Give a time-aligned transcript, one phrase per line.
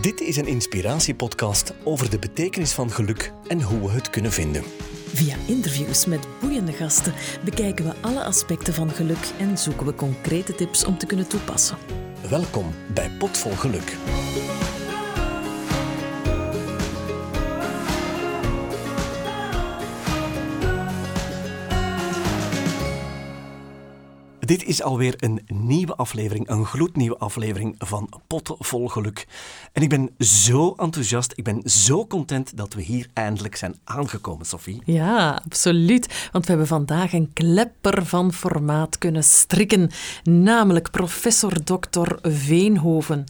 [0.00, 4.62] Dit is een inspiratiepodcast over de betekenis van geluk en hoe we het kunnen vinden.
[5.14, 10.54] Via interviews met boeiende gasten bekijken we alle aspecten van geluk en zoeken we concrete
[10.54, 11.76] tips om te kunnen toepassen.
[12.28, 13.96] Welkom bij Potvol Geluk.
[24.48, 29.26] Dit is alweer een nieuwe aflevering, een gloednieuwe aflevering van Pot vol Geluk.
[29.72, 34.46] En ik ben zo enthousiast, ik ben zo content dat we hier eindelijk zijn aangekomen,
[34.46, 34.82] Sophie.
[34.84, 36.28] Ja, absoluut.
[36.32, 39.90] Want we hebben vandaag een klepper van formaat kunnen strikken,
[40.22, 42.14] namelijk professor Dr.
[42.22, 43.24] Veenhoven.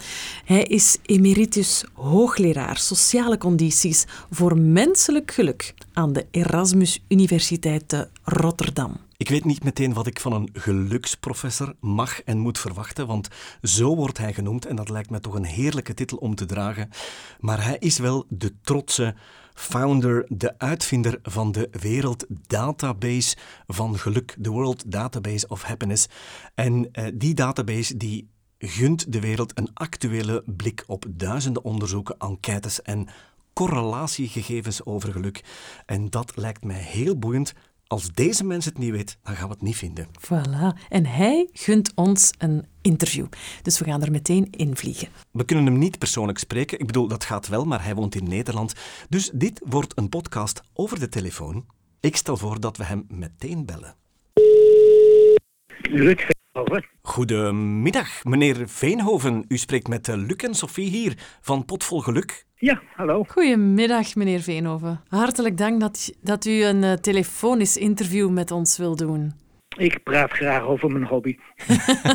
[0.45, 9.07] Hij is emeritus hoogleraar sociale condities voor menselijk geluk aan de Erasmus Universiteit te Rotterdam.
[9.19, 13.29] Ik weet niet meteen wat ik van een geluksprofessor mag en moet verwachten, want
[13.63, 16.91] zo wordt hij genoemd en dat lijkt me toch een heerlijke titel om te dragen.
[17.41, 19.15] Maar hij is wel de trotse
[19.55, 26.09] founder, de uitvinder van de werelddatabase van geluk, de World Database of Happiness.
[26.55, 32.83] En eh, die database die gunt de wereld een actuele blik op duizenden onderzoeken, enquêtes
[32.83, 33.09] en
[33.53, 35.45] correlatiegegevens over geluk.
[35.87, 37.55] En dat lijkt mij heel boeiend,
[37.89, 40.07] als deze mens het niet weet, dan gaan we het niet vinden.
[40.21, 40.89] Voilà.
[40.89, 43.27] En hij gunt ons een interview.
[43.63, 45.09] Dus we gaan er meteen in vliegen.
[45.31, 46.79] We kunnen hem niet persoonlijk spreken.
[46.79, 48.75] Ik bedoel, dat gaat wel, maar hij woont in Nederland.
[49.09, 51.67] Dus dit wordt een podcast over de telefoon.
[52.01, 53.95] Ik stel voor dat we hem meteen bellen.
[55.83, 56.89] Luc Veenhoven.
[57.03, 59.45] Goedemiddag, meneer Veenhoven.
[59.49, 62.47] U spreekt met eh, Luc en Sophie hier van Potvol Geluk.
[62.61, 63.25] Ja, hallo.
[63.29, 65.01] Goedemiddag, meneer Veenhoven.
[65.09, 69.33] Hartelijk dank dat, dat u een uh, telefonisch interview met ons wil doen.
[69.77, 71.37] Ik praat graag over mijn hobby.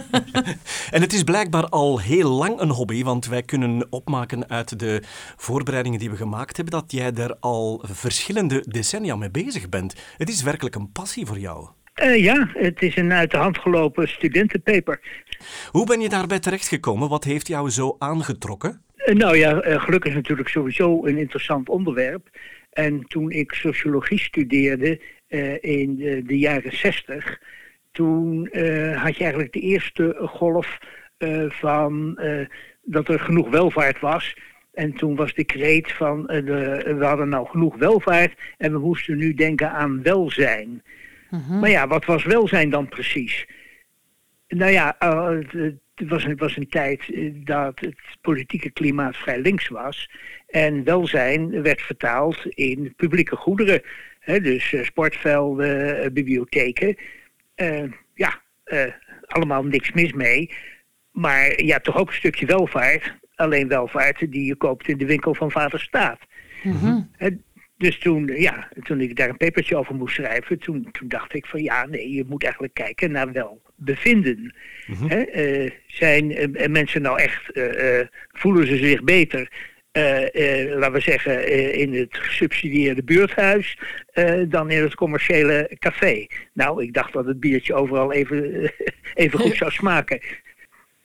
[0.96, 5.04] en het is blijkbaar al heel lang een hobby, want wij kunnen opmaken uit de
[5.36, 10.14] voorbereidingen die we gemaakt hebben dat jij er al verschillende decennia mee bezig bent.
[10.18, 11.68] Het is werkelijk een passie voor jou.
[12.02, 15.00] Uh, ja, het is een uit de hand gelopen studentenpaper.
[15.72, 17.10] Hoe ben je daarbij terechtgekomen?
[17.10, 18.82] Wat heeft jou zo aangetrokken?
[19.06, 22.30] Uh, nou ja, uh, geluk is natuurlijk sowieso een interessant onderwerp.
[22.72, 25.02] En toen ik sociologie studeerde
[25.62, 27.42] in de, de, jaren zestig,
[27.92, 28.50] toen
[28.96, 30.78] had je eigenlijk de eerste golf
[31.50, 32.20] van
[32.84, 34.36] dat er genoeg welvaart was.
[34.74, 39.18] En toen was de kreet van de, we hadden nou genoeg welvaart en we moesten
[39.18, 40.84] nu denken aan welzijn.
[41.32, 41.60] Uh-huh.
[41.60, 43.48] Maar ja, wat was welzijn dan precies?
[44.48, 44.96] Nou ja,
[45.96, 47.02] het, was, het was een tijd
[47.34, 50.10] dat het politieke klimaat vrij links was.
[50.48, 53.82] En welzijn werd vertaald in publieke goederen.
[54.26, 56.96] Dus uh, sportvelden, uh, bibliotheken.
[58.14, 58.42] ja,
[59.26, 60.52] allemaal niks mis mee.
[61.12, 63.14] Maar ja, toch ook een stukje welvaart.
[63.36, 66.20] Alleen welvaart die je koopt in de winkel van vader staat.
[66.64, 67.02] Uh-huh.
[67.84, 71.46] Dus toen, ja, toen ik daar een papertje over moest schrijven, toen, toen dacht ik
[71.46, 74.56] van ja, nee, je moet eigenlijk kijken naar welbevinden.
[74.88, 75.26] Mm -hmm.
[75.88, 78.00] zijn uh, mensen nou echt, uh,
[78.32, 79.52] voelen ze zich beter,
[80.76, 83.78] laten we zeggen, in het gesubsidieerde buurthuis
[84.48, 86.28] dan in het commerciële café?
[86.54, 88.72] Nou, ik dacht dat het biertje overal even,
[89.14, 90.20] even goed zou smaken.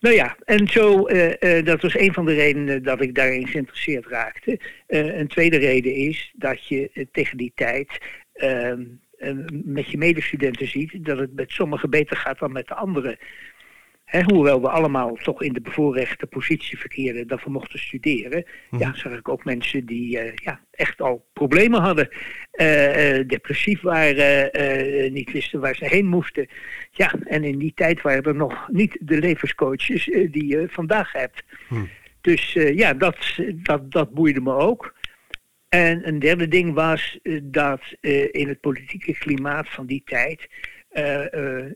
[0.01, 4.07] Nou ja, en zo, uh, dat was een van de redenen dat ik daarin geïnteresseerd
[4.07, 4.61] raakte.
[4.89, 7.99] Uh, een tweede reden is dat je tegen die tijd
[8.33, 8.85] ehm,
[9.65, 13.19] met je medestudenten ziet dat het met sommigen beter gaat dan met de anderen.
[14.09, 18.89] He, hoewel we allemaal toch in de bevoorrechte positie verkeerden dat we mochten studeren, ja,
[18.89, 18.99] mhm.
[18.99, 22.09] zag ik ook mensen die uh, ja, echt al problemen hadden,
[22.53, 26.49] uh, uh, depressief waren, niet wisten waar ze heen moesten.
[26.91, 31.43] Ja, en in die tijd waren er nog niet de levenscoaches die je vandaag hebt.
[31.69, 31.85] Mhm.
[32.21, 33.17] Dus ja, dat,
[33.55, 34.95] dat, dat boeide me ook.
[35.69, 37.81] En een derde ding was dat
[38.31, 40.49] in het politieke klimaat van die tijd
[40.99, 41.73] uh,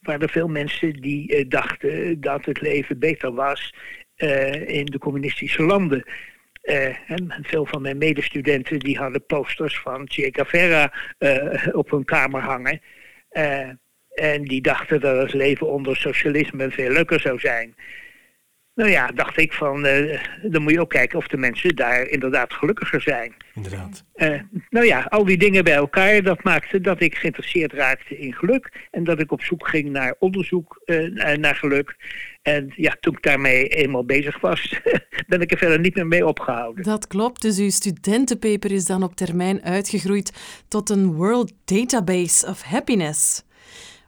[0.00, 3.74] waren er veel mensen die uh, dachten dat het leven beter was
[4.66, 6.04] in de communistische landen.
[6.62, 10.92] en veel van mijn medestudenten die hadden posters van Che Guevara
[11.72, 12.80] op hun kamer hangen.
[14.14, 17.74] en die dachten dat het leven onder socialisme veel leuker zou zijn.
[18.74, 22.08] Nou ja, dacht ik van, uh, dan moet je ook kijken of de mensen daar
[22.08, 23.34] inderdaad gelukkiger zijn.
[23.54, 24.04] Inderdaad.
[24.14, 24.40] Uh,
[24.70, 28.88] nou ja, al die dingen bij elkaar, dat maakte dat ik geïnteresseerd raakte in geluk.
[28.90, 31.96] En dat ik op zoek ging naar onderzoek uh, naar geluk.
[32.42, 34.80] En ja, toen ik daarmee eenmaal bezig was,
[35.28, 36.84] ben ik er verder niet meer mee opgehouden.
[36.84, 40.32] Dat klopt, dus uw studentenpaper is dan op termijn uitgegroeid
[40.68, 43.44] tot een World Database of Happiness.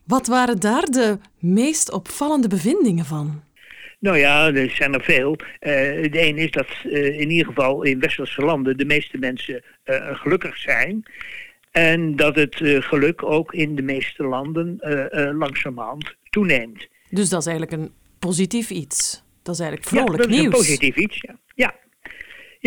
[0.05, 3.43] Wat waren daar de meest opvallende bevindingen van?
[4.05, 5.37] Nou ja, er zijn er veel.
[5.59, 9.62] de een is dat in ieder geval in westerse landen de meeste mensen
[10.12, 11.03] gelukkig zijn.
[11.71, 14.79] En dat het geluk ook in de meeste landen
[15.39, 16.89] langzamerhand toeneemt.
[17.11, 19.23] Dus dat is eigenlijk een positief iets.
[19.43, 21.39] Dat is eigenlijk vrolijk ja, dat is een positief iets, ja.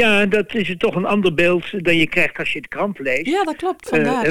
[0.01, 0.25] Ja.
[0.25, 3.25] Dat is toch een ander beeld dan je krijgt als je de krant leest.
[3.25, 4.27] Ja, dat klopt, vandaar.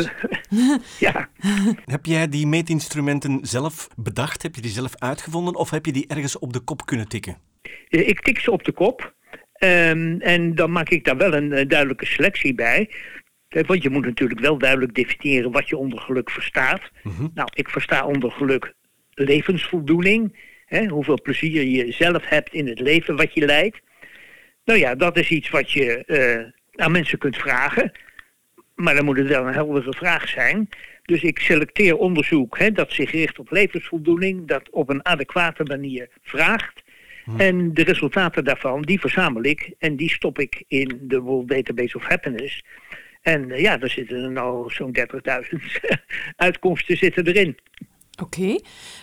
[0.51, 0.77] Uh,
[1.07, 1.29] ja.
[1.85, 4.43] Heb jij die meetinstrumenten zelf bedacht?
[4.43, 5.55] Heb je die zelf uitgevonden?
[5.55, 7.37] Of heb je die ergens op de kop kunnen tikken?
[7.89, 9.15] Ik tik ze op de kop.
[9.59, 12.91] Um, en dan maak ik daar wel een duidelijke selectie bij.
[13.49, 16.81] Want je moet natuurlijk wel duidelijk definiëren wat je onder geluk verstaat.
[17.03, 17.27] Mhm.
[17.35, 18.75] Nou, ik versta onder geluk
[19.11, 20.39] levensvoldoening.
[20.65, 23.81] Hè, hoeveel plezier je zelf hebt in het leven wat je leidt.
[24.67, 27.93] Nou ja, dat is iets wat je uh, aan mensen kunt vragen.
[28.75, 30.69] Maar dan moet het wel een heldere vraag zijn.
[31.03, 36.09] Dus ik selecteer onderzoek hè, dat zich richt op levensvoldoening, dat op een adequate manier
[36.23, 36.83] vraagt.
[37.25, 37.41] Hm.
[37.41, 41.97] En de resultaten daarvan, die verzamel ik en die stop ik in de World Database
[41.97, 42.65] of Happiness.
[43.23, 45.05] En uh, ja, daar zitten er nou zo'n 30.000
[46.37, 47.59] uitkomsten zitten erin.
[48.23, 48.59] Oké,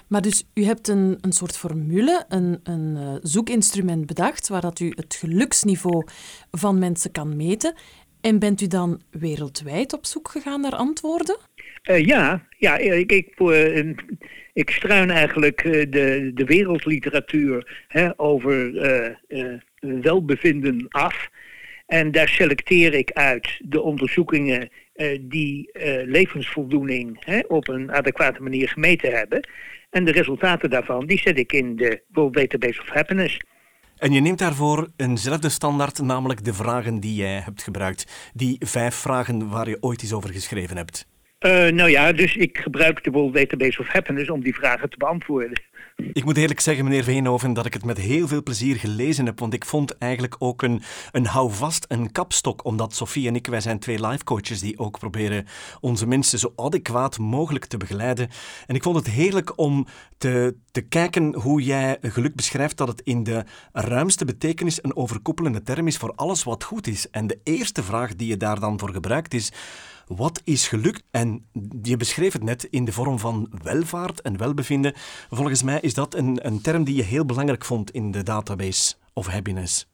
[0.08, 4.80] maar dus u hebt een, een soort formule, een, een uh, zoekinstrument bedacht waar dat
[4.80, 6.06] u het geluksniveau
[6.52, 7.76] van mensen kan meten.
[8.22, 11.38] En bent u dan wereldwijd op zoek gegaan naar antwoorden?
[11.90, 13.94] Uh, ja, ja ik, ik, uh,
[14.54, 18.72] ik struin eigenlijk de, de wereldliteratuur hè, over
[19.80, 21.30] welbevinden af.
[21.86, 24.70] En daar selecteer ik uit de onderzoekingen
[25.22, 29.48] die uh, levensvoldoening hè, op een adequate manier gemeten hebben.
[29.90, 33.40] En de resultaten daarvan, die zet ik in de World Database of Happiness.
[33.98, 38.32] En je neemt daarvoor eenzelfde standaard, namelijk de vragen die jij hebt gebruikt.
[38.34, 41.08] Die vijf vragen waar je ooit eens over geschreven hebt.
[41.46, 44.98] Uh, nou ja, dus ik gebruik de World Database of Happiness om die vragen te
[44.98, 45.62] beantwoorden.
[45.96, 49.40] Ik moet eerlijk zeggen, meneer Veenhoven, dat ik het met heel veel plezier gelezen heb.
[49.40, 50.82] Want ik vond eigenlijk ook een,
[51.12, 52.66] een houvast, een kapstok.
[52.66, 55.46] Omdat Sophie en ik, wij zijn twee life coaches die ook proberen
[55.80, 58.30] onze mensen zo adequaat mogelijk te begeleiden.
[58.66, 59.88] En ik vond het heerlijk om
[60.18, 62.78] te, te kijken hoe jij geluk beschrijft.
[62.78, 67.10] Dat het in de ruimste betekenis een overkoepelende term is voor alles wat goed is.
[67.10, 69.52] En de eerste vraag die je daar dan voor gebruikt is.
[70.08, 71.02] Wat is geluk?
[71.12, 71.46] En
[71.82, 74.94] je beschreef het net in de vorm van welvaart en welbevinden.
[75.30, 78.96] Volgens mij is dat een, een term die je heel belangrijk vond in de database
[79.14, 79.92] of happiness.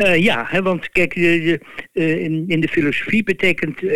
[0.00, 1.58] Uh, ja, hè, want kijk, uh,
[1.92, 3.92] in, in, de filosofie betekent uh,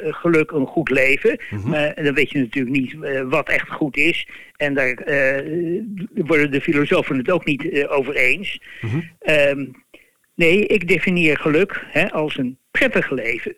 [0.00, 1.40] geluk een goed leven.
[1.50, 1.68] Mhm.
[1.68, 2.96] Maar dan weet je natuurlijk niet
[3.28, 4.28] wat echt goed is.
[4.56, 4.94] En daar
[6.14, 8.60] worden de filosofen het ook niet over eens.
[8.80, 9.00] Mhm.
[9.30, 9.84] Um,
[10.34, 13.56] nee, ik definieer geluk hè, als een prettig leven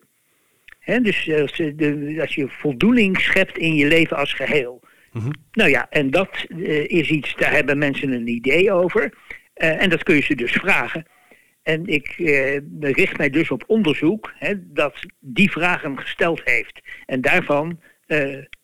[0.86, 4.82] dus als, de, als, je voldoening schept in je leven als geheel.
[5.12, 5.30] Mhm.
[5.52, 9.02] Nou ja, en dat uh, is iets, daar hebben mensen een idee over.
[9.02, 11.06] Uh, en dat kun je ze dus vragen.
[11.62, 16.80] En ik uh, richt mij dus op onderzoek dat die vragen gesteld heeft.
[17.06, 17.80] En daarvan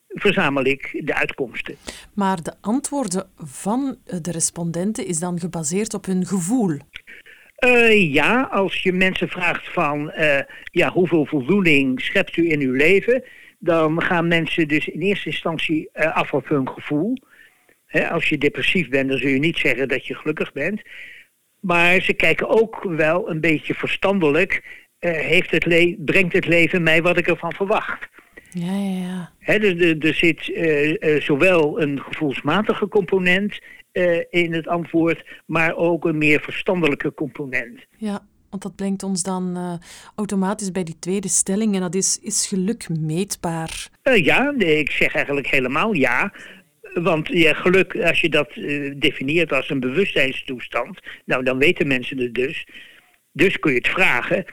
[0.08, 1.76] verzamel ik de uitkomsten.
[2.14, 6.78] Maar de antwoorden van de respondenten is dan gebaseerd op hun gevoel.
[7.66, 12.72] Uh, ja, als je mensen vraagt van uh, ja, hoeveel voldoening schept u in uw
[12.72, 13.24] leven,
[13.58, 17.16] dan gaan mensen dus in eerste instantie uh, af op hun gevoel.
[18.10, 20.82] als je depressief bent, dan zul je niet zeggen dat je gelukkig bent.
[21.60, 24.62] Maar ze kijken ook wel een beetje verstandelijk.
[24.98, 28.08] heeft het brengt het leven mij wat ik ervan verwacht?
[28.50, 29.32] Ja, ja, ja.
[29.38, 30.52] He, dus er, er zit
[31.22, 33.60] zowel een gevoelsmatige component
[33.93, 37.81] uh, in het antwoord, maar ook een meer verstandelijke component.
[37.96, 39.75] Ja, want dat brengt ons dan uh,
[40.17, 43.89] automatisch bij die tweede stelling en dat is, is geluk meetbaar?
[44.03, 46.32] Uh, ja, nee, ik zeg eigenlijk helemaal ja.
[46.94, 48.53] Want ja, geluk, als je dat
[48.99, 52.67] definieert als een bewustzijnstoestand, nou dan weten mensen het dus.
[53.32, 54.44] Dus kun je het vragen.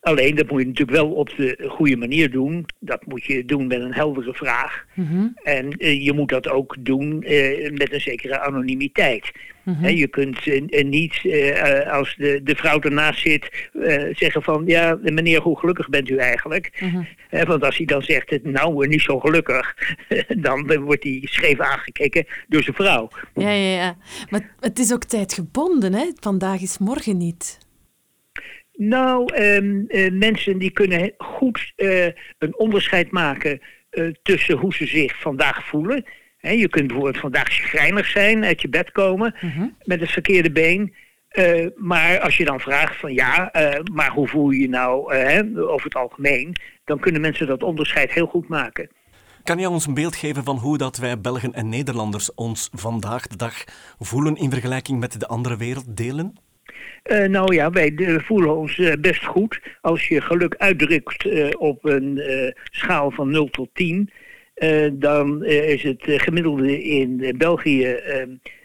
[0.00, 2.66] Alleen dat moet je natuurlijk wel op de goede manier doen.
[2.80, 4.84] Dat moet je doen met een heldere vraag.
[4.94, 5.26] Mhm.
[5.42, 9.30] En uh, je moet dat ook doen uh, met een zekere anonimiteit.
[9.30, 11.20] Mm je kunt uh, niet,
[11.90, 13.68] als de, de vrouw ernaast zit,
[14.12, 14.62] zeggen van...
[14.66, 16.80] ja, meneer, hoe gelukkig bent u eigenlijk?
[16.80, 19.74] Mm want als hij dan zegt, nou, niet zo gelukkig...
[20.46, 23.08] dan wordt hij scheef aangekeken door zijn vrouw.
[23.34, 23.96] Ja, ja, ja.
[24.30, 26.10] Maar het is ook tijdgebonden, hè?
[26.20, 27.58] Vandaag is morgen niet.
[28.80, 32.04] Nou, um, uh, mensen die kunnen goed uh,
[32.38, 36.04] een onderscheid maken uh, tussen hoe ze zich vandaag voelen.
[36.36, 39.58] He, je kunt bijvoorbeeld vandaag chagrijnig zijn, uit je bed komen mhm.
[39.58, 39.68] -huh.
[39.84, 40.94] met het verkeerde been.
[41.76, 43.50] maar als je dan vraagt van ja,
[43.92, 45.14] maar hoe voel je je nou
[45.56, 48.90] over het algemeen, dan kunnen mensen dat onderscheid heel goed maken.
[49.42, 53.26] Kan je ons een beeld geven van hoe dat wij Belgen en Nederlanders ons vandaag
[53.26, 53.64] de dag
[53.98, 56.47] voelen in vergelijking met de andere werelddelen?
[57.04, 59.60] Uh, nou ja, wij voelen ons uh, best goed.
[59.80, 62.20] Als je geluk uitdrukt uh, op een
[62.70, 64.10] schaal van 0 tot 10,
[64.92, 68.00] dan is het gemiddelde in België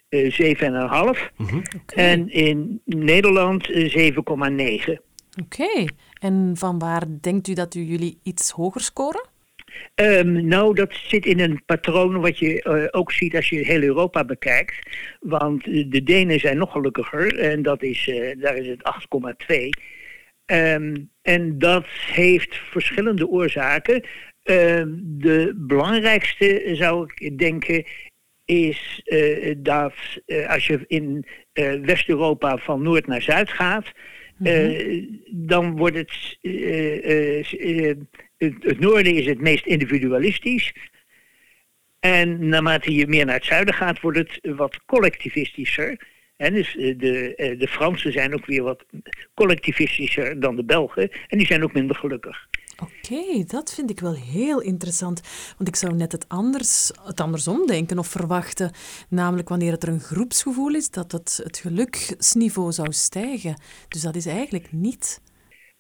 [0.10, 0.20] 7,5
[1.36, 1.64] mm -hmm.
[1.82, 2.06] okay.
[2.06, 3.76] en in Nederland 7,9.
[4.18, 4.98] Oké,
[5.44, 5.88] okay.
[6.20, 9.32] en van waar denkt u dat u jullie iets hoger scoren?
[9.96, 13.82] Um, nou, dat zit in een patroon wat je uh, ook ziet als je heel
[13.82, 14.90] Europa bekijkt.
[15.20, 18.82] Want de Denen zijn nog gelukkiger en dat is, uh, daar is het
[19.48, 19.70] 8,2.
[20.46, 24.04] Um, en dat heeft verschillende oorzaken.
[24.44, 27.86] Um, de belangrijkste zou ik denken
[28.46, 29.94] is uh, dat
[30.48, 31.26] als je in
[31.82, 33.92] West-Europa van noord naar zuid gaat,
[34.38, 35.22] mm -hmm.
[35.32, 36.38] dan wordt het
[38.44, 40.74] het, noorden is het meest individualistisch.
[42.00, 45.98] En naarmate je meer naar het zuiden gaat, wordt het wat collectivistischer.
[46.38, 48.86] En dus eh, de, eh, de Fransen zijn ook weer wat
[49.34, 51.10] collectivistischer dan de Belgen.
[51.28, 52.48] En die zijn ook minder gelukkig.
[52.82, 55.22] Oké, dat vind ik wel heel interessant.
[55.58, 58.72] Want ik zou net het, anders, het andersom denken of verwachten.
[59.10, 63.62] Namelijk wanneer het er een groepsgevoel is, dat het, het geluksniveau zou stijgen.
[63.88, 65.22] Dus dat is eigenlijk niet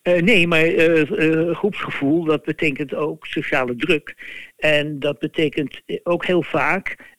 [0.03, 4.15] uh, nee, maar uh, uh, groepsgevoel, dat betekent ook sociale druk.
[4.57, 7.11] En dat betekent ook heel vaak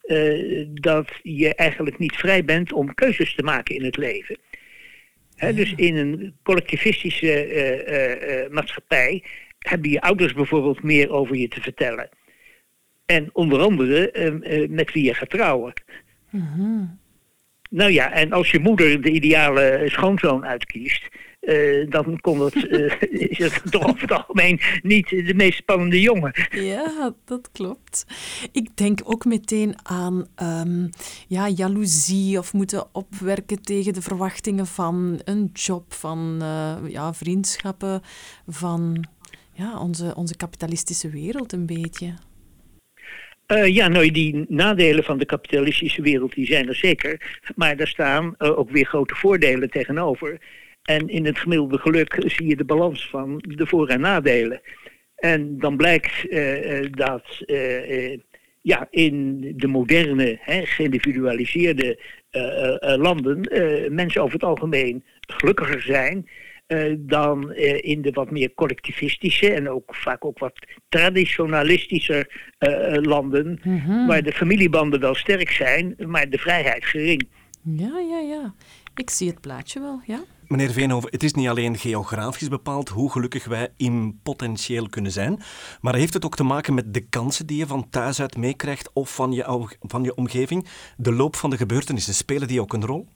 [0.75, 4.39] dat je eigenlijk niet vrij bent om keuzes te maken in het leven.
[5.35, 9.25] Hè, dus in een collectivistische maatschappij
[9.59, 12.09] hebben je ouders bijvoorbeeld meer over je te vertellen.
[13.07, 14.11] En onder andere
[14.71, 15.73] met wie je gaat trouwen.
[16.31, 16.99] -hmm.
[17.71, 21.09] Nou ja, en als je moeder de ideale schoonzoon uitkiest
[21.47, 22.93] uh, dan kon het, uh,
[23.39, 26.33] is het toch over het algemeen niet de meest spannende jongen.
[26.51, 28.07] Ja, dat klopt.
[28.53, 30.91] Ik denk ook meteen aan um,
[31.29, 38.01] ja, jaloezie of moeten opwerken tegen de verwachtingen van een job, van uh, ja, vriendschappen,
[38.47, 39.07] van
[39.53, 42.15] ja, onze, onze kapitalistische wereld een beetje.
[43.47, 47.41] Uh, ja, nou, die nadelen van de kapitalistische wereld die zijn er zeker.
[47.57, 50.39] Maar daar staan uh, ook weer grote voordelen tegenover.
[50.85, 54.61] En in het gemiddelde geluk zie je de balans van de voor- en nadelen.
[55.15, 58.19] En dan blijkt uh, dat uh,
[58.61, 62.01] ja, in de moderne, hè, geïndividualiseerde
[62.81, 63.49] landen
[63.95, 66.29] mensen over het algemeen gelukkiger zijn
[66.99, 72.53] dan in de wat meer collectivistische en ook vaak ook wat traditionalistischer
[73.03, 74.07] landen, mm-hmm.
[74.07, 77.29] waar de familiebanden wel sterk zijn, maar de vrijheid gering.
[77.63, 78.55] Ja, ja, ja.
[78.97, 80.21] Ik zie het plaatje wel, ja.
[80.55, 85.39] Meneer Veenhoven, het is niet alleen geografisch bepaald hoe gelukkig wij in potentieel kunnen zijn,
[85.81, 88.91] maar heeft het ook te maken met de kansen die je van thuis uit meekrijgt
[88.93, 90.69] of van je, van je omgeving?
[90.97, 93.07] De loop van de gebeurtenissen, spelen die ook een rol?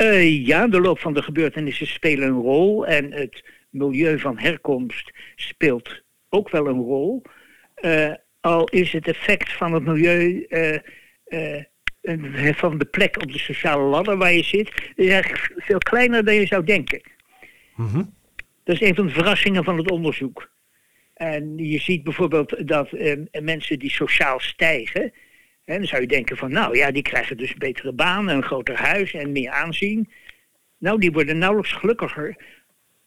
[0.00, 5.12] Uh, ja, de loop van de gebeurtenissen spelen een rol en het milieu van herkomst
[5.34, 7.22] speelt ook wel een rol.
[7.80, 11.62] Uh, al is het effect van het milieu uh,
[12.54, 16.34] van de plek op de sociale ladder waar je zit, is eigenlijk veel kleiner dan
[16.34, 17.00] je zou denken.
[17.76, 18.02] Mhm.
[18.64, 20.50] Dat is een van de verrassingen van het onderzoek.
[21.14, 25.12] En je ziet bijvoorbeeld dat eh, mensen die sociaal stijgen,
[25.64, 28.42] hè, dan zou je denken van nou ja, die krijgen dus een betere baan, een
[28.42, 30.10] groter huis en meer aanzien.
[30.78, 32.36] Nou, die worden nauwelijks gelukkiger.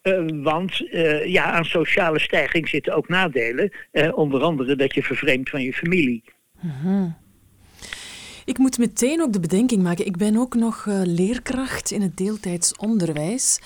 [0.04, 3.72] Uh, want uh, ja, aan sociale stijging zitten ook nadelen.
[3.92, 6.24] Uh, onder andere dat je vervreemdt van je familie.
[6.62, 7.22] Mm
[8.46, 10.06] ik moet meteen ook de bedenking maken.
[10.06, 13.60] Ik ben ook nog uh, leerkracht in het deeltijds onderwijs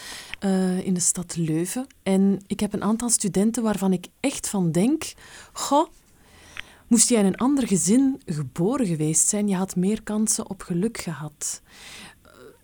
[0.45, 1.87] uh, in de stad Leuven.
[2.03, 5.13] En ik heb een aantal studenten waarvan ik echt van denk...
[5.53, 5.87] Goh,
[6.87, 10.97] moest jij in een ander gezin geboren geweest zijn, je had meer kansen op geluk
[10.97, 11.61] gehad.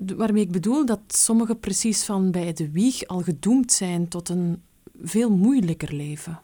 [0.08, 4.30] Uh, waarmee ik bedoel dat sommigen precies van bij de wieg al gedoemd zijn tot
[4.30, 4.62] een
[5.02, 6.40] veel moeilijker leven.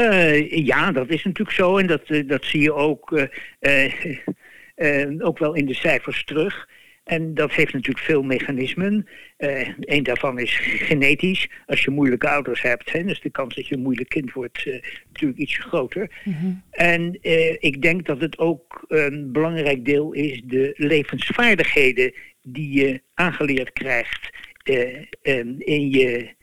[0.00, 3.28] Uh, ja, dat is natuurlijk zo en dat, uh, dat zie je ook,
[3.60, 3.92] uh,
[5.18, 6.68] ook wel in de cijfers terug.
[7.04, 9.06] En dat heeft natuurlijk veel mechanismen.
[9.80, 11.48] een daarvan is genetisch.
[11.66, 14.64] Als je moeilijke ouders hebt, hè, dus de kans dat je een moeilijk kind wordt
[15.06, 16.10] natuurlijk iets groter.
[16.24, 16.62] Mm -hmm.
[16.70, 17.18] En
[17.58, 24.30] ik denk dat het ook een belangrijk deel is de levensvaardigheden die je aangeleerd krijgt
[25.58, 26.34] in, je,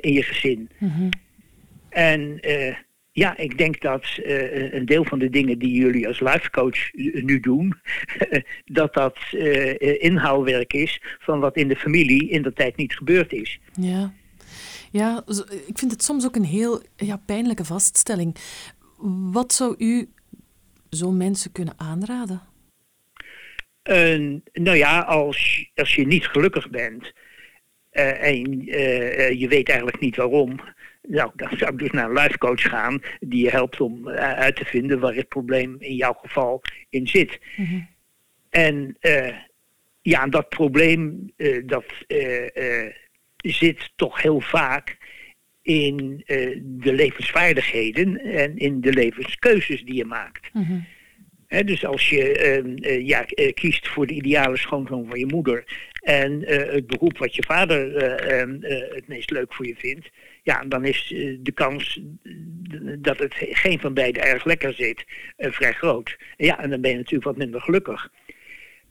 [0.00, 0.70] in je gezin.
[0.78, 1.08] Mm -hmm.
[1.88, 2.40] En
[3.18, 7.40] ja, ik denk dat uh, een deel van de dingen die jullie als lifecoach nu
[7.40, 7.74] doen,
[8.78, 13.32] dat dat uh, inhaalwerk is van wat in de familie in de tijd niet gebeurd
[13.32, 13.60] is.
[13.80, 14.12] Ja.
[14.90, 15.22] ja,
[15.66, 18.36] ik vind het soms ook een heel ja, pijnlijke vaststelling.
[19.32, 20.08] Wat zou u
[20.90, 22.40] zo'n mensen kunnen aanraden?
[24.52, 27.12] nou ja, als, als je niet gelukkig bent
[27.92, 30.60] uh, en uh, je weet eigenlijk niet waarom,
[31.08, 34.56] nou, dan zou ik dus naar een life coach gaan die je helpt om uit
[34.56, 37.40] te vinden waar het probleem in jouw geval in zit.
[37.56, 37.80] Mhm.
[38.50, 38.96] En
[40.00, 41.32] ja, dat probleem
[41.64, 41.84] dat
[43.36, 44.96] zit toch heel vaak
[45.62, 46.22] in
[46.62, 50.50] de levensvaardigheden en in de levenskeuzes die je maakt.
[50.52, 50.86] Mm
[51.48, 55.64] dus als je ehm, eh, ja, eh, kiest voor de ideale schoonzoon van je moeder
[56.02, 58.56] en eh, het beroep wat je vader ehm,
[58.94, 60.10] het meest leuk voor je vindt,
[60.48, 62.00] ja, dan is de kans
[62.98, 65.04] dat het geen van beiden erg lekker zit
[65.36, 66.16] vrij groot.
[66.36, 68.10] Ja, en dan ben je natuurlijk wat minder gelukkig.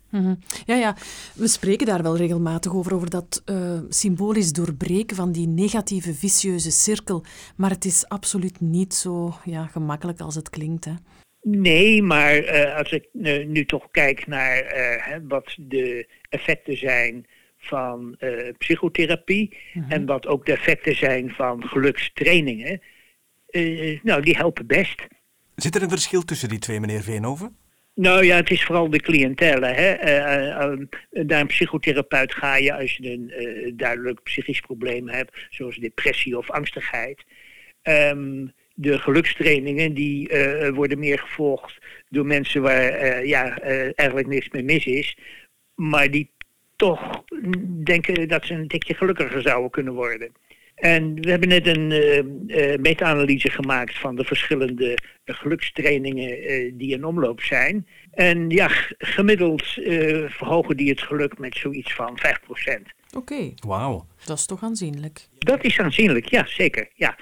[0.09, 0.35] Mhm.
[0.65, 0.95] Ja, ja,
[1.35, 3.43] we spreken daar wel regelmatig over, over dat
[3.89, 7.23] symbolisch doorbreken van die negatieve, vicieuze cirkel.
[7.55, 10.85] Maar het is absoluut niet zo ja, gemakkelijk als het klinkt.
[10.85, 10.93] Hè?
[11.49, 13.07] Nee, maar uh, als ik
[13.47, 17.25] nu toch kijk naar uh, wat de effecten zijn
[17.57, 18.17] van
[18.57, 19.91] psychotherapie mhm.
[19.91, 22.81] en wat ook de effecten zijn van gelukstrainingen,
[24.03, 25.07] nou, die helpen best.
[25.55, 27.55] Zit er een verschil tussen die twee, meneer Veenhoven?
[27.93, 29.67] Nou ja, het is vooral de cliëntele.
[29.67, 29.95] Hè?
[31.23, 36.49] naar een psychotherapeut ga je als je een duidelijk psychisch probleem hebt, zoals depressie of
[36.49, 37.25] angstigheid.
[37.83, 41.77] Um, de gelukstrainingen die uh, worden meer gevolgd
[42.09, 45.17] door mensen waar uh, ja, uh, eigenlijk niks meer mis is.
[45.75, 46.31] Maar die
[46.77, 47.23] toch
[47.83, 50.31] denken dat ze een tikje gelukkiger zouden kunnen worden.
[50.75, 51.87] En we hebben net een
[52.81, 56.27] meta-analyse gemaakt van de verschillende gelukstrainingen
[56.77, 57.87] die in omloop zijn.
[58.11, 58.67] En ja,
[58.97, 59.63] gemiddeld
[60.27, 62.19] verhogen die het geluk met zoiets van
[62.79, 62.97] 5%.
[63.15, 63.53] Oké.
[63.67, 64.07] Wauw.
[64.25, 65.27] Dat is toch aanzienlijk?
[65.37, 66.89] Dat is aanzienlijk, ja, zeker.
[66.93, 67.17] Ja.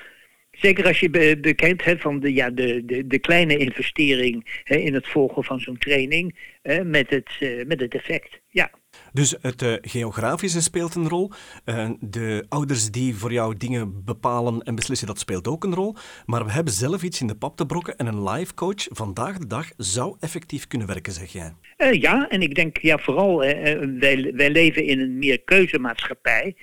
[0.52, 4.94] Zeker als je bekend hebt van de, ja, de, de, de kleine investering hè, in
[4.94, 8.42] het volgen van zo'n training hè, met, het, uh, met het effect.
[8.50, 8.72] Ja.
[9.16, 11.32] Dus het uh, geografische speelt een rol.
[11.66, 15.96] Uh, de ouders die voor jou dingen bepalen en beslissen, dat speelt ook een rol.
[16.26, 19.38] Maar we hebben zelf iets in de pap te brokken en een life coach vandaag
[19.38, 21.54] de dag zou effectief kunnen werken, zeg jij.
[21.92, 26.56] ja, en ik denk ja, vooral, wij, wij leven in een meer keuzemaatschappij.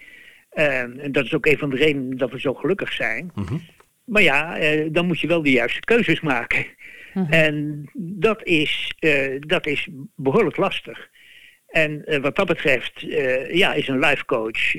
[0.51, 3.31] en dat is ook een van de redenen dat we zo gelukkig zijn.
[3.35, 3.63] Mm
[4.05, 6.67] maar ja, eh, dan moet je wel de juiste keuzes maken.
[7.15, 7.33] Mhm.
[7.33, 11.09] En dat is, eh, dat is behoorlijk lastig.
[11.73, 13.01] En eh, wat dat betreft,
[13.51, 14.75] ja, is een life coach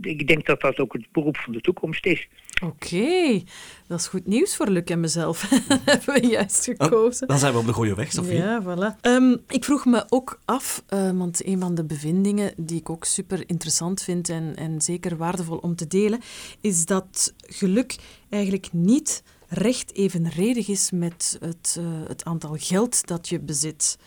[0.00, 2.28] ik denk dat dat ook het beroep van de toekomst is.
[2.62, 3.42] Oké,
[3.86, 5.42] dat is goed nieuws voor Luc en mezelf.
[5.84, 7.28] hebben we juist oh, gekozen.
[7.28, 8.36] dan zijn we op de goede weg, Sophie.
[8.36, 9.00] Ja, voilà.
[9.00, 13.04] Ehm, ik vroeg me ook af, uh, want een van de bevindingen die ik ook
[13.04, 16.20] super interessant vind en, en zeker waardevol om te delen,
[16.60, 17.96] is dat geluk
[18.30, 23.98] eigenlijk niet recht evenredig is met het, uh, het aantal geld dat je bezit.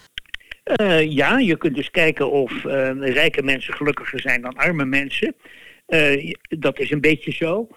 [0.63, 2.63] Uh, ja, je kunt dus kijken of
[3.00, 5.36] rijke mensen gelukkiger zijn dan arme mensen.
[5.88, 7.67] Uh, dat is een beetje zo.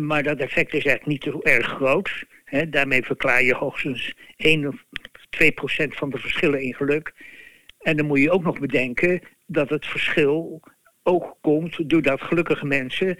[0.00, 2.24] Maar dat effect is eigenlijk niet zo erg groot.
[2.68, 4.84] Daarmee verklaar je hoogstens 1 of
[5.30, 7.12] 2 procent van de verschillen in geluk.
[7.80, 10.62] En dan moet je ook nog bedenken dat het verschil
[11.02, 13.18] ook komt doordat gelukkige mensen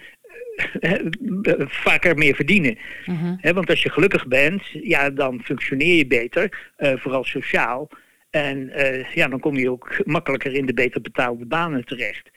[1.85, 2.77] vaker meer verdienen.
[3.05, 7.89] Mm want als je gelukkig bent, ja, dan functioneer je beter, vooral sociaal.
[8.33, 8.71] En
[9.13, 12.29] ja, dan kom je ook makkelijker in de beter betaalde banen terecht.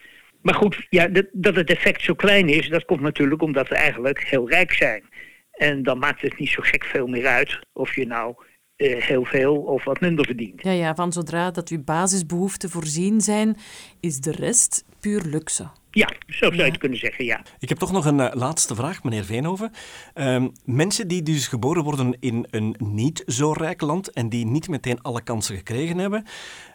[0.43, 3.75] Maar goed, ja, dat, dat het effect zo klein is, dat komt natuurlijk omdat we
[3.75, 5.05] eigenlijk heel rijk zijn.
[5.51, 8.46] En dan maakt het niet zo gek veel meer uit of je nou eh,
[8.77, 10.63] heel veel of wat minder verdient.
[10.63, 13.57] Ja, ja, van zodra dat uw basisbehoeften voorzien zijn,
[14.01, 15.69] is de rest puur luxe.
[15.91, 17.43] Ja, zo zou je het kunnen zeggen, ja.
[17.59, 19.73] Ik heb toch nog een uh, laatste vraag, meneer Veenhoven.
[20.15, 24.69] Uh, mensen die dus geboren worden in een niet zo rijk land en die niet
[24.69, 26.25] meteen alle kansen gekregen hebben,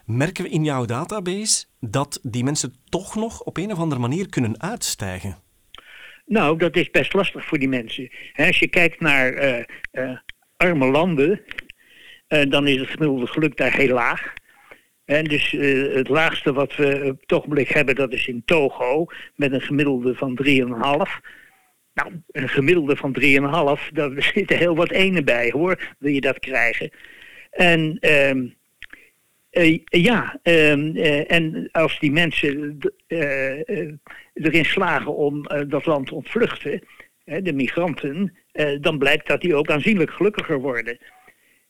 [0.04, 4.28] merken we in jouw database dat die mensen toch nog op een of andere manier
[4.28, 5.36] kunnen uitstijgen?
[6.26, 8.10] Nou, dat is best lastig voor die mensen.
[8.34, 10.16] als je kijkt naar uh,
[10.56, 11.40] arme landen,
[12.48, 14.32] dan is het gemiddelde geluk daar heel laag.
[15.04, 19.06] En dus uh, het laagste wat we op het ogenblik hebben, dat is in Togo,
[19.34, 20.52] met een gemiddelde van 3,5.
[21.94, 26.38] Nou, een gemiddelde van 3,5, daar zitten heel wat ene bij hoor, wil je dat
[26.38, 26.90] krijgen.
[27.50, 28.34] En uh,
[29.50, 32.78] uh, ja, ehm, en als die mensen
[34.34, 36.82] erin slagen om dat land te ontvluchten,
[37.24, 38.36] de migranten,
[38.80, 40.98] dan blijkt dat die ook aanzienlijk gelukkiger worden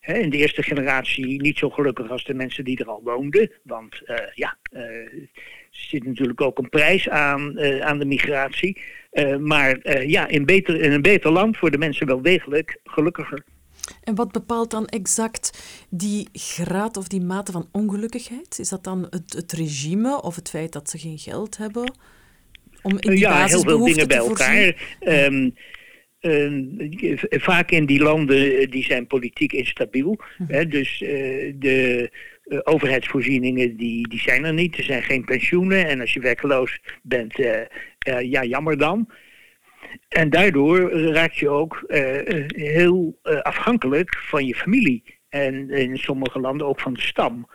[0.07, 3.51] in de eerste generatie niet zo gelukkig als de mensen die er al woonden.
[3.63, 5.29] Want uh, ja, uh, er
[5.71, 8.81] zit natuurlijk ook een prijs aan, uh, aan de migratie.
[9.39, 13.45] maar ja, in, beter, in een beter land worden mensen wel degelijk gelukkiger.
[14.05, 18.59] En wat bepaalt dan exact die graad of die mate van ongelukkigheid?
[18.59, 21.95] Is dat dan het, het regime of het feit dat ze geen geld hebben?
[22.83, 24.75] Om in die ja, heel veel dingen bij elkaar.
[25.01, 25.55] Um,
[27.31, 30.21] vaak in die landen eh, die zijn politiek instabiel.
[30.39, 30.53] Mhm.
[30.53, 31.09] Hè, dus uh,
[31.57, 32.11] de
[32.45, 34.79] uh, overheidsvoorzieningen die, die zijn er niet.
[34.79, 35.89] Er zijn geen pensioenen.
[35.89, 37.37] En als je werkloos bent,
[38.21, 39.11] ja, jammer dan.
[40.09, 41.85] En daardoor raak je ook
[42.57, 45.03] heel afhankelijk van je familie.
[45.29, 47.49] En in sommige landen ook van de stam.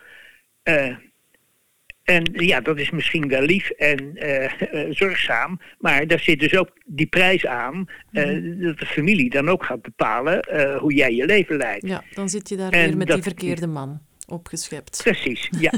[2.07, 4.51] En ja, dat is misschien wel lief en uh,
[4.89, 9.65] zorgzaam, maar daar zit dus ook die prijs aan uh, dat de familie dan ook
[9.65, 10.45] gaat bepalen
[10.79, 11.87] hoe jij je leven leidt.
[11.87, 15.03] Ja, dan zit je daar weer met die verkeerde man opgeschept.
[15.03, 15.71] Precies, ja.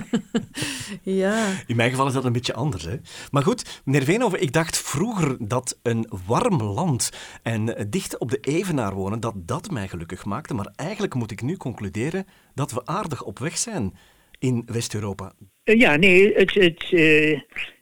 [1.23, 1.63] ja.
[1.67, 2.83] In mijn geval is dat een beetje anders.
[2.83, 2.95] Hè?
[3.31, 7.09] Maar goed, meneer Veenhoven, ik dacht vroeger dat een warm land
[7.43, 10.53] en dicht op de evenaar wonen, dat dat mij gelukkig maakte.
[10.53, 13.93] Maar eigenlijk moet ik nu concluderen dat we aardig op weg zijn
[14.39, 15.33] in West-Europa?
[15.63, 17.39] Eh, ja, nee, het, het, uh,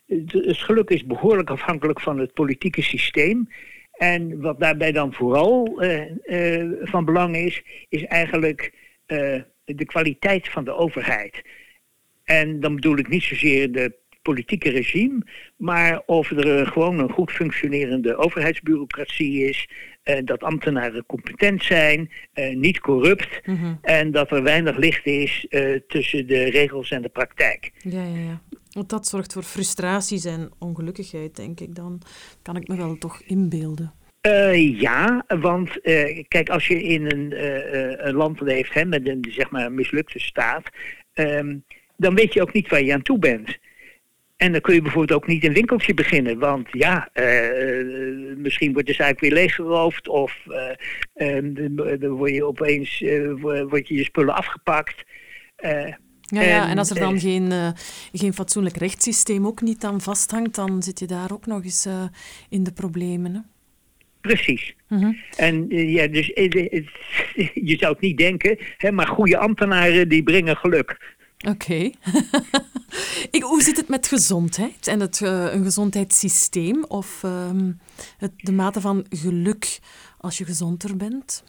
[0.08, 3.48] het, geluk is behoorlijk afhankelijk van het politieke systeem.
[3.91, 6.02] En wat daarbij dan vooral uh,
[6.82, 8.74] van belang is, is eigenlijk
[9.65, 11.41] de kwaliteit van de overheid.
[12.24, 13.96] En dan bedoel ik niet zozeer de
[14.28, 15.22] politieke regime,
[15.58, 19.70] maar of er gewoon een goed functionerende overheidsbureaucratie is,
[20.04, 23.74] uh, dat ambtenaren competent zijn, uh, niet corrupt mhm.
[23.82, 25.48] en dat er weinig licht is
[25.88, 27.72] tussen de regels en de praktijk.
[27.80, 28.42] Ja, ja, ja.
[28.72, 32.02] Want dat zorgt voor frustraties en ongelukkigheid, denk ik dan.
[32.42, 33.94] Kan ik me wel toch inbeelden.
[34.56, 35.82] ja, want
[36.28, 37.34] kijk, als je in een,
[38.08, 40.70] een land leeft hè, met een zeg maar, mislukte staat,
[41.13, 41.63] um,
[41.98, 43.58] dan weet je ook niet waar je aan toe bent.
[44.38, 46.39] En dan kun je bijvoorbeeld ook niet een winkeltje beginnen.
[46.39, 50.08] Want ja, uh, misschien wordt de zaak weer leeggeroofd.
[50.08, 50.38] Of
[51.15, 53.04] uh, dan word je opeens
[53.41, 55.04] word je, je spullen afgepakt.
[55.58, 57.73] ja, ja, en als er dan geen,
[58.12, 61.88] geen fatsoenlijk rechtssysteem ook niet aan vasthangt, dan zit je daar ook nog eens
[62.50, 63.34] in de problemen.
[63.34, 63.39] Hè?
[64.21, 64.76] Precies.
[64.88, 65.13] Mhm.
[65.36, 66.28] En ja, dus
[67.69, 71.15] je zou het niet denken, hè, maar goede ambtenaren die brengen geluk.
[71.45, 71.91] Oké.
[73.50, 77.71] hoe zit het met gezondheid en het, uh, een gezondheidssysteem of ehm,
[78.17, 79.80] het, de mate van geluk
[80.17, 81.43] als je gezonder bent?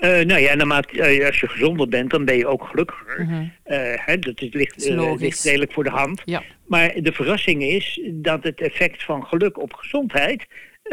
[0.00, 3.24] Uh, nou ja, naarmate, uh, als je gezonder bent, dan ben je ook gelukkiger.
[3.24, 3.52] Mm
[3.94, 6.22] hè, dat is, ligt, ligt redelijk voor de hand.
[6.24, 6.42] Ja.
[6.66, 10.46] Maar de verrassing is dat het effect van geluk op gezondheid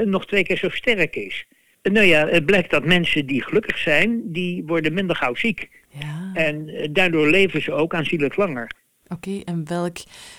[0.05, 1.45] nog twee keer zo sterk is.
[1.81, 5.69] nou ja, het blijkt dat mensen die gelukkig zijn, die worden minder gauw ziek.
[5.91, 6.31] Ja.
[6.33, 8.71] En daardoor leven ze ook aanzienlijk langer.
[9.07, 9.97] Oké, en welk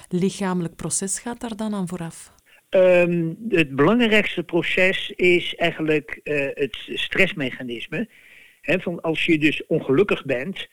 [0.08, 2.32] lichamelijk proces gaat daar dan aan vooraf?
[2.70, 8.08] Um, het belangrijkste proces is eigenlijk uh, het stressmechanisme.
[8.60, 10.68] He, van als je dus ongelukkig bent,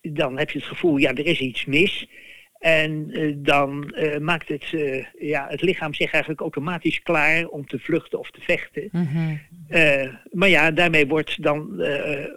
[0.00, 2.08] dan heb je het gevoel, ja, er is iets mis.
[2.58, 4.74] En uh, dan uh, maakt het,
[5.18, 8.88] ja, het lichaam zich eigenlijk automatisch klaar om te vluchten of te vechten.
[8.92, 9.40] Mm -hmm.
[10.32, 11.82] maar ja, daarmee wordt dan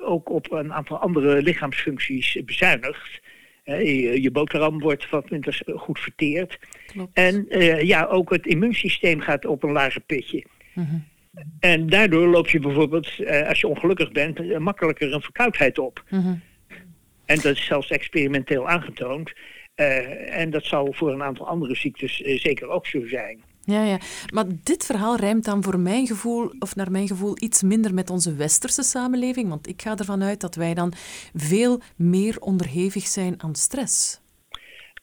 [0.02, 3.22] ook op een aantal andere lichaamsfuncties bezuinigd
[3.64, 6.60] je, je boterham wordt wat minder goed verteerd.
[6.86, 7.12] Klopt.
[7.14, 7.46] En
[7.86, 10.46] ja, ook het immuunsysteem gaat op een lager pitje.
[10.74, 11.06] Mm
[11.60, 13.12] En daardoor loop je bijvoorbeeld,
[13.48, 16.04] als je ongelukkig bent, makkelijker een verkoudheid op.
[16.10, 16.42] Mm -hmm.
[17.28, 19.34] En dat is zelfs experimenteel aangetoond.
[20.30, 23.40] En dat zal voor een aantal andere ziektes zeker ook zo zijn.
[23.64, 24.00] Ja, ja,
[24.34, 28.10] maar dit verhaal rijmt dan voor mijn gevoel, of naar mijn gevoel, iets minder met
[28.10, 29.50] onze westerse samenleving.
[29.50, 30.94] Want ik ga ervan uit dat wij dan
[31.34, 34.22] veel meer onderhevig zijn aan stress.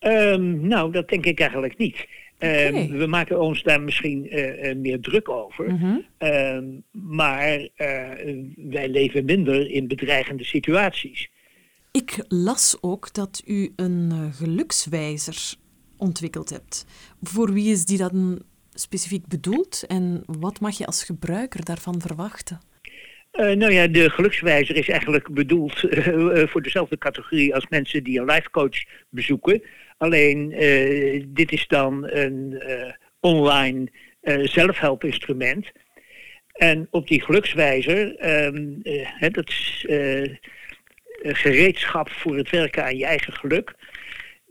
[0.01, 2.07] Um, nou, dat denk ik eigenlijk niet.
[2.39, 5.71] Um, we maken ons daar misschien uh, meer druk over.
[5.71, 6.05] Mm -hmm.
[6.19, 7.69] um, maar
[8.57, 11.31] wij leven minder in bedreigende situaties.
[11.97, 15.55] Ik las ook dat u een gelukswijzer
[15.97, 16.87] ontwikkeld hebt.
[17.23, 22.61] Voor wie is die dan specifiek bedoeld en wat mag je als gebruiker daarvan verwachten?
[23.33, 28.19] Uh, nou ja, de gelukswijzer is eigenlijk bedoeld uh, voor dezelfde categorie als mensen die
[28.21, 29.63] een life coach bezoeken.
[29.97, 30.49] Alleen
[31.29, 32.63] dit is dan een
[33.21, 33.91] online
[34.43, 35.73] zelfhelpinstrument.
[36.53, 38.83] En op die gelukswijzer, um,
[39.33, 39.87] dat is
[41.25, 43.75] gereedschap voor het werken aan je eigen geluk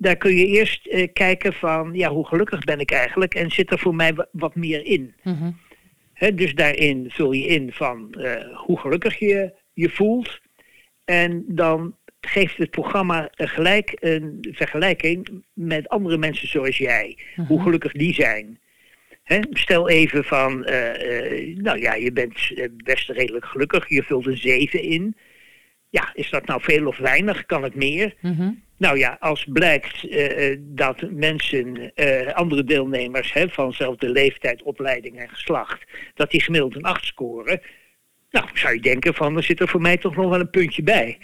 [0.04, 3.72] daar kun je eerst uh, kijken van, ja, hoe gelukkig ben ik eigenlijk en zit
[3.72, 5.14] er voor mij wat meer in.
[5.24, 5.62] Mm
[6.36, 10.40] dus daarin vul je in van uh, hoe gelukkig je je voelt.
[11.06, 17.18] En dan geeft het programma gelijk een vergelijking met andere mensen zoals jij.
[17.36, 18.60] Mm Hoe gelukkig die zijn.
[19.24, 23.90] He, stel even van, uh, nou ja, je bent best redelijk gelukkig.
[23.90, 25.16] Je vult een 7 in.
[25.94, 27.46] Ja, is dat nou veel of weinig?
[27.46, 28.14] Kan het meer?
[28.22, 28.52] Mhm.
[28.78, 34.64] Nou ja, als blijkt eh, eh, dat mensen, eh, andere deelnemers hè, van dezelfde leeftijd,
[34.64, 37.62] opleiding en geslacht, dat die gemiddeld een 8 scoren,
[38.32, 40.84] nou zou je denken van, er zit er voor mij toch nog wel een puntje
[40.84, 41.18] bij.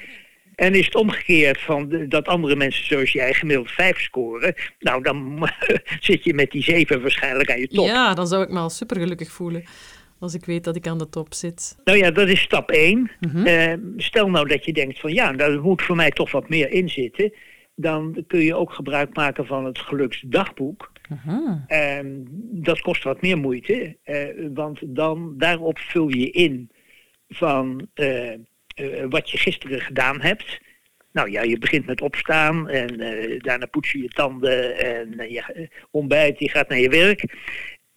[0.55, 5.03] En is het omgekeerd van de- dat andere mensen zoals jij gemiddeld 5 scoren, nou
[5.03, 5.49] dan
[6.09, 7.85] zit je met die 7 waarschijnlijk aan je top.
[7.87, 9.63] Ja, dan zou ik me al supergelukkig voelen
[10.19, 11.77] als ik weet dat ik aan de top zit.
[11.83, 13.11] Nou ja, dat is stap 1.
[13.19, 13.77] Mhm.
[13.97, 16.89] stel nou dat je denkt van ja, daar moet voor mij toch wat meer in
[16.89, 17.33] zitten.
[17.75, 20.91] Dan kun je ook gebruik maken van het geluksdagboek.
[21.09, 21.57] Mhm.
[21.67, 22.07] Ehm,
[22.51, 26.71] dat kost wat meer moeite, eh, want dan daarop vul je in
[27.27, 28.39] van eh, eh,
[29.09, 30.59] wat je gisteren gedaan hebt.
[31.11, 35.31] Nou ja, je begint met opstaan en eh, daarna poets je je tanden en eh,
[35.31, 37.23] je eh, ontbijt, je gaat naar je werk.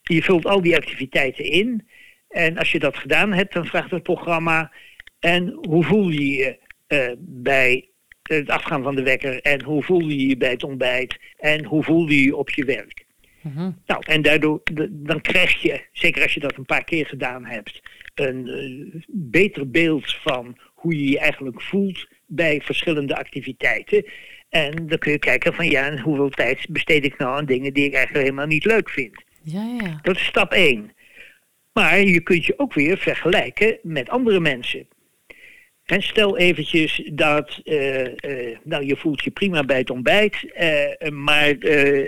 [0.03, 1.89] Je vult al die activiteiten in
[2.33, 4.73] en als je dat gedaan hebt, dan vraagt het programma
[5.21, 7.89] en hoe voel je je eh, bij
[8.23, 11.83] het afgaan van de wekker en hoe voel je je bij het ontbijt en hoe
[11.83, 13.05] voel je je op je werk.
[13.41, 13.71] Mhm.
[13.87, 17.81] Nou, en daardoor dan krijg je, zeker als je dat een paar keer gedaan hebt,
[18.15, 24.05] een eh, beter beeld van hoe je je eigenlijk voelt bij verschillende activiteiten.
[24.49, 27.73] En dan kun je kijken van ja, en hoeveel tijd besteed ik nou aan dingen
[27.73, 29.23] die ik eigenlijk helemaal niet leuk vind.
[29.43, 29.99] Ja, ja.
[30.03, 30.93] Dat is stap 1.
[31.73, 34.87] Maar je kunt je ook weer vergelijken met andere mensen.
[35.85, 41.11] En stel eventjes dat eh, eh, nou, je voelt je prima bij het ontbijt, eh,
[41.11, 41.55] maar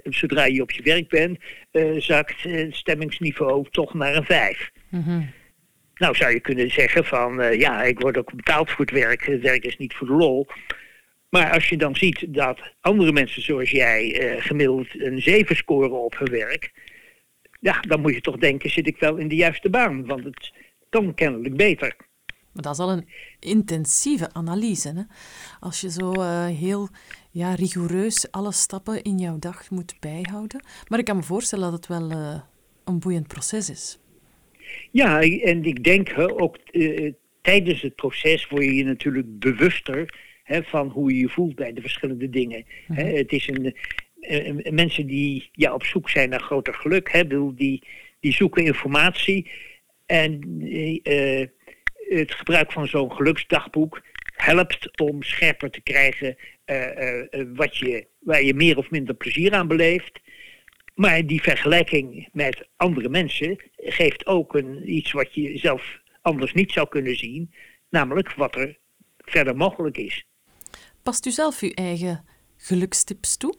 [0.04, 1.38] zodra je op je werk bent,
[2.02, 4.70] zakt het stemmingsniveau toch naar een 5.
[4.88, 5.22] Mhm.
[5.94, 9.40] Nou zou je kunnen zeggen van ja, ik word ook betaald voor het werk, het
[9.40, 10.46] werk is niet voor de lol.
[11.30, 16.18] Maar als je dan ziet dat andere mensen zoals jij gemiddeld een 7 scoren op
[16.18, 16.72] hun werk,
[17.64, 20.06] ja, dan moet je toch denken, zit ik wel in de juiste baan?
[20.06, 20.52] Want het
[20.88, 21.96] kan kennelijk beter.
[22.52, 23.08] Maar dat is al een
[23.40, 24.88] intensieve analyse.
[24.88, 25.02] Hè?
[25.60, 26.88] Als je zo eh, heel
[27.30, 30.64] ja, rigoureus alle stappen in jouw dag moet bijhouden.
[30.88, 32.40] Maar ik kan me voorstellen dat het wel eh,
[32.84, 33.98] een boeiend proces is.
[34.90, 40.18] Ja, en ik denk hè, ook eh, tijdens het proces word je je natuurlijk bewuster
[40.42, 42.64] hè, van hoe je je voelt bij de verschillende dingen.
[42.86, 43.74] Hè, het is een,
[44.70, 47.82] mensen die ja, op zoek zijn naar groter geluk, hè, bedoel, die,
[48.20, 49.50] die zoeken informatie.
[50.06, 51.48] En eh, eh,
[52.08, 54.02] het gebruik van zo'n geluksdagboek
[54.36, 59.14] helpt om scherper te krijgen eh, eh, eh, wat je, waar je meer of minder
[59.14, 60.20] plezier aan beleeft.
[60.94, 66.72] Maar die vergelijking met andere mensen geeft ook een, iets wat je zelf anders niet
[66.72, 67.54] zou kunnen zien,
[67.88, 68.78] namelijk wat er
[69.18, 70.26] verder mogelijk is.
[71.02, 72.24] Past u zelf uw eigen
[72.56, 73.54] gelukstips toe?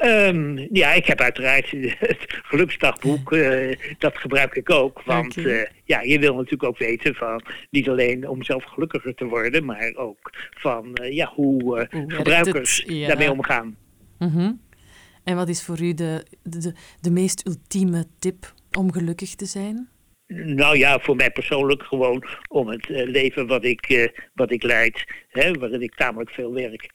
[0.00, 5.02] Ehm, ja, ik heb uiteraard het geluksdagboek, eh, dat gebruik ik ook.
[5.02, 9.24] Want eh, ja, je wil natuurlijk ook weten van, niet alleen om zelf gelukkiger te
[9.24, 12.96] worden, maar ook van ja, hoe, eh, Hoe werkt gebruikers het?
[12.96, 13.06] Ja.
[13.06, 13.76] daarmee omgaan.
[14.18, 14.52] Mhm.
[15.24, 19.88] En wat is voor u de, de, de meest ultieme tip om gelukkig te zijn?
[20.26, 25.52] Nou ja, voor mij persoonlijk gewoon om het leven wat ik, wat ik leid, hè,
[25.52, 26.90] waarin ik tamelijk veel werk,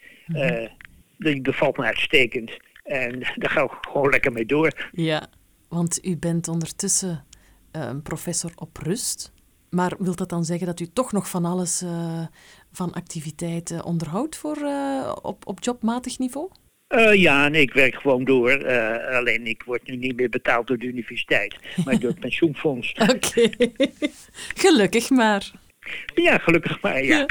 [1.18, 2.58] die bevalt me uitstekend.
[2.86, 4.90] En daar ga ik gewoon lekker mee door.
[4.92, 5.28] Ja,
[5.70, 7.26] want u bent ondertussen
[7.72, 9.34] eh, een professor op rust.
[9.70, 12.26] Maar wil dat dan zeggen dat u toch nog van alles eh,
[12.72, 16.50] van activiteiten onderhoudt voor, eh, op, op jobmatig niveau?
[16.88, 18.52] Eh, ja, nee, ik werk gewoon door.
[18.52, 22.94] Eh, alleen ik word nu niet meer betaald door de universiteit, maar door het pensioenfonds.
[22.94, 23.50] Oké,
[24.66, 25.52] gelukkig maar.
[26.16, 27.26] Ja, gelukkig maar, ja.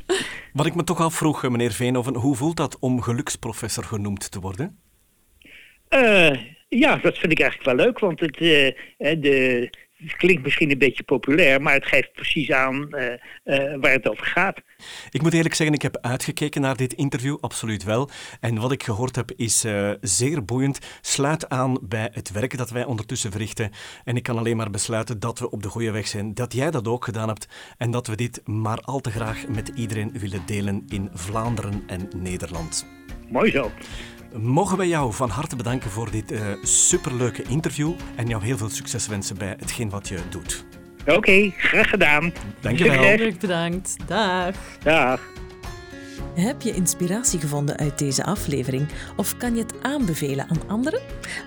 [0.53, 4.41] Wat ik me toch afvroeg, eh, meneer Veenhoven, hoe voelt dat om geluksprofessor genoemd te
[4.41, 4.79] worden?
[5.95, 6.31] Eh,
[6.69, 8.75] ja, dat vind ik eigenlijk wel leuk, want het, eh, eh,
[9.21, 12.89] de, het klinkt misschien een beetje populair, maar het geeft precies aan
[13.81, 14.61] waar het over gaat.
[15.11, 18.11] Ik moet eerlijk zeggen, ik heb uitgekeken naar dit interview, absoluut wel.
[18.41, 19.65] En wat ik gehoord heb is
[20.01, 20.79] zeer boeiend.
[21.01, 23.71] Sluit aan bij het werk dat wij ondertussen verrichten.
[24.05, 26.71] En ik kan alleen maar besluiten dat we op de goede weg zijn, dat jij
[26.71, 30.47] dat ook gedaan hebt en dat we dit maar al te graag met iedereen willen
[30.47, 32.87] delen in Vlaanderen en Nederland.
[33.29, 33.71] Mooi zo.
[34.37, 38.69] Mogen wij jou van harte bedanken voor dit eh, superleuke interview en jou heel veel
[38.69, 40.65] succes wensen bij hetgeen wat je doet.
[41.07, 42.33] Oké, graag gedaan.
[42.61, 42.95] Dankjewel.
[42.95, 43.19] Succes.
[43.19, 43.97] Leuk bedankt.
[44.07, 44.55] Dag.
[44.83, 45.21] Dag.
[46.35, 51.01] Heb je inspiratie gevonden uit deze aflevering of kan je het aanbevelen aan anderen?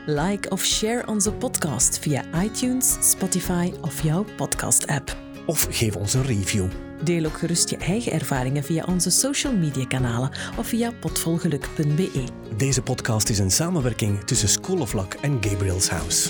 [0.06, 5.17] Like of share onze podcast via iTunes, Spotify of jouw podcast-app.
[5.45, 6.87] Of geef ons een review.
[7.04, 12.24] Deel ook gerust je eigen ervaringen via onze social media kanalen of via potvolgeluk.be.
[12.58, 16.30] Deze podcast is een samenwerking tussen School of Luck en Gabriel's House.